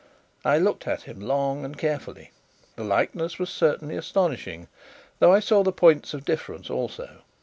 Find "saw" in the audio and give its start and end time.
5.39-5.61